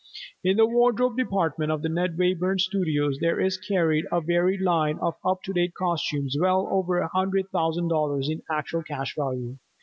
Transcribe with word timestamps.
In 0.43 0.57
the 0.57 0.65
wardrobe 0.65 1.15
department 1.15 1.71
of 1.71 1.83
the 1.83 1.87
Ned 1.87 2.17
Wayburn 2.17 2.59
Studios 2.59 3.19
there 3.21 3.39
is 3.39 3.59
carried 3.59 4.05
a 4.11 4.19
varied 4.19 4.59
line 4.61 4.97
of 4.97 5.13
up 5.23 5.43
to 5.43 5.53
date 5.53 5.75
costumes 5.75 6.35
well 6.41 6.67
over 6.71 6.97
a 6.97 7.07
hundred 7.09 7.49
thousand 7.51 7.89
dollars 7.89 8.27
in 8.27 8.41
actual 8.49 8.81
cash 8.81 9.13
value. 9.15 9.59